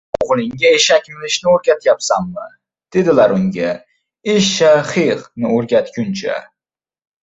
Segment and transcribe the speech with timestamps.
[0.25, 2.47] —O‘g‘lingga eshak minishni o‘rgatyapsanmi?—
[2.97, 3.77] dedilar unga,—
[4.37, 4.75] «Ishsha…
[4.97, 6.45] xix!» ni o‘rgatguncha